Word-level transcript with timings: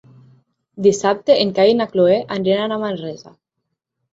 Dissabte 0.87 1.35
en 1.43 1.51
Cai 1.59 1.73
i 1.73 1.75
na 1.81 1.87
Cloè 1.91 2.17
aniran 2.39 2.75
a 2.75 2.81
Manresa. 2.87 3.37